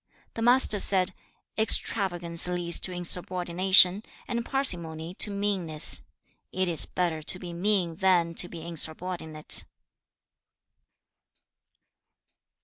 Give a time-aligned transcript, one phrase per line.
[0.33, 1.11] The Master said,
[1.59, 6.01] 'Extravagance leads to insubordination, and parsimony to meanness.
[6.51, 9.63] It is better to be mean than to be insubordinate.'